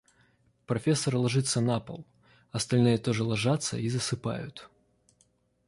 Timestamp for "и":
3.77-3.87